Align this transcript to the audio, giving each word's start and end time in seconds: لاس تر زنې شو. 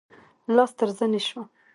لاس 0.55 0.71
تر 0.77 0.89
زنې 0.97 1.21
شو. 1.27 1.41